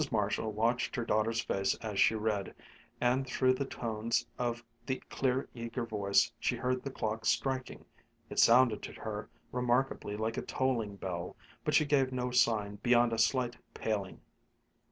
Marshall 0.11 0.51
watched 0.51 0.95
her 0.95 1.05
daughter's 1.05 1.41
face 1.41 1.75
as 1.75 1.99
she 1.99 2.15
read, 2.15 2.55
and 2.99 3.27
through 3.27 3.53
the 3.53 3.65
tones 3.65 4.25
of 4.39 4.63
the 4.87 4.99
clear 5.11 5.47
eager 5.53 5.85
voice 5.85 6.31
she 6.39 6.55
heard 6.55 6.81
the 6.83 6.89
clock 6.89 7.23
striking. 7.23 7.85
It 8.27 8.39
sounded 8.39 8.81
to 8.81 8.93
her 8.93 9.29
remarkably 9.51 10.17
like 10.17 10.37
a 10.37 10.41
tolling 10.41 10.95
bell, 10.95 11.35
but 11.63 11.75
she 11.75 11.85
gave 11.85 12.11
no 12.11 12.31
sign 12.31 12.77
beyond 12.81 13.13
a 13.13 13.19
slight 13.19 13.57
paling. 13.75 14.21